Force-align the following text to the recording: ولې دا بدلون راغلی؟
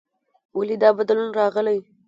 ولې 0.57 0.75
دا 0.83 0.89
بدلون 0.97 1.29
راغلی؟ 1.39 1.77